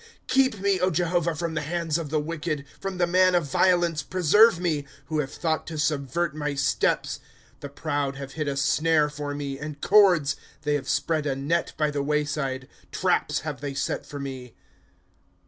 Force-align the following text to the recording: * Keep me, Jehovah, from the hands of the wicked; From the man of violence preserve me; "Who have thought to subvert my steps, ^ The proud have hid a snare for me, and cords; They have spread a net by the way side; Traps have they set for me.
* 0.13 0.27
Keep 0.27 0.59
me, 0.61 0.79
Jehovah, 0.89 1.35
from 1.35 1.53
the 1.53 1.61
hands 1.61 1.99
of 1.99 2.09
the 2.09 2.19
wicked; 2.19 2.65
From 2.79 2.97
the 2.97 3.05
man 3.05 3.35
of 3.35 3.45
violence 3.51 4.01
preserve 4.01 4.59
me; 4.59 4.87
"Who 5.09 5.19
have 5.19 5.31
thought 5.31 5.67
to 5.67 5.77
subvert 5.77 6.35
my 6.35 6.55
steps, 6.55 7.19
^ 7.57 7.59
The 7.59 7.69
proud 7.69 8.15
have 8.15 8.31
hid 8.33 8.47
a 8.47 8.57
snare 8.57 9.09
for 9.11 9.35
me, 9.35 9.59
and 9.59 9.79
cords; 9.79 10.37
They 10.63 10.73
have 10.73 10.89
spread 10.89 11.27
a 11.27 11.35
net 11.35 11.73
by 11.77 11.91
the 11.91 12.01
way 12.01 12.25
side; 12.25 12.67
Traps 12.91 13.41
have 13.41 13.61
they 13.61 13.75
set 13.75 14.03
for 14.03 14.19
me. 14.19 14.55